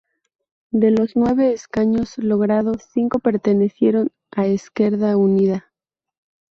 De 0.71 0.89
los 0.89 1.15
nueve 1.15 1.53
escaños 1.53 2.17
logrados, 2.17 2.89
cinco 2.91 3.19
pertenecieron 3.19 4.09
a 4.31 4.47
Esquerda 4.47 5.15
Unida. 5.15 5.71